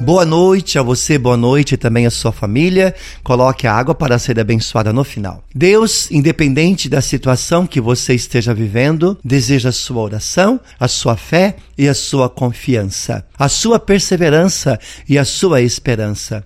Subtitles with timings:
[0.00, 2.92] Boa noite a você, boa noite também a sua família.
[3.22, 5.44] Coloque a água para ser abençoada no final.
[5.54, 11.54] Deus, independente da situação que você esteja vivendo, deseja a sua oração, a sua fé
[11.78, 14.78] e a sua confiança, a sua perseverança
[15.08, 16.44] e a sua esperança.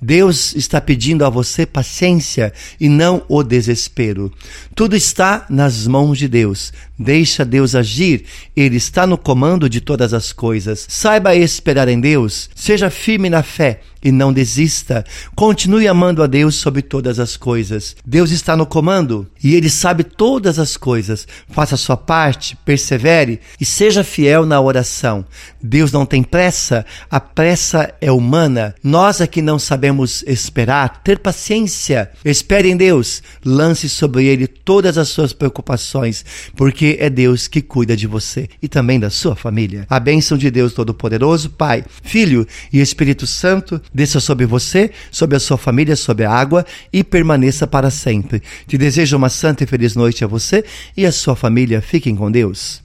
[0.00, 4.32] Deus está pedindo a você paciência e não o desespero.
[4.74, 6.72] Tudo está nas mãos de Deus.
[6.98, 8.24] Deixa Deus agir.
[8.56, 10.86] Ele está no comando de todas as coisas.
[10.88, 12.50] Saiba esperar em Deus.
[12.54, 15.04] Seja firme na fé e não desista.
[15.34, 17.96] Continue amando a Deus sobre todas as coisas.
[18.04, 21.26] Deus está no comando e Ele sabe todas as coisas.
[21.50, 25.24] Faça a sua parte, persevere e seja fiel na oração.
[25.62, 28.74] Deus não tem pressa, a pressa é humana.
[28.82, 32.10] Nós aqui não sabemos esperar, ter paciência.
[32.24, 36.24] Espere em Deus, lance sobre Ele todas as suas preocupações,
[36.56, 39.86] porque é Deus que cuida de você e também da sua família.
[39.88, 45.40] A bênção de Deus Todo-Poderoso, Pai, Filho e Espírito Santo desça sobre você, sobre a
[45.40, 48.42] sua família, sobre a água e permaneça para sempre.
[48.66, 50.64] Te desejo uma santa e feliz noite a você
[50.96, 51.80] e a sua família.
[51.80, 52.78] Fiquem com Deus.